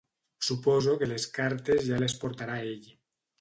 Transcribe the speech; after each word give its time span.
Suposo 0.45 0.95
que 1.01 1.09
les 1.11 1.27
cartes 1.35 1.85
ja 1.91 2.01
les 2.05 2.17
portarà 2.25 2.57
ell. 2.71 2.89